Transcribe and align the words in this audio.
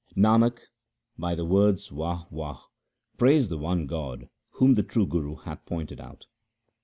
Nanak, 0.17 0.61
by 1.15 1.35
the 1.35 1.45
words 1.45 1.91
Wah! 1.91 2.25
Wah! 2.31 2.61
praise 3.19 3.49
the 3.49 3.57
one 3.59 3.85
God 3.85 4.29
whom 4.53 4.73
the 4.73 4.81
true 4.81 5.05
Guru 5.05 5.35
hath 5.35 5.63
pointed 5.67 5.99
out. 5.99 6.25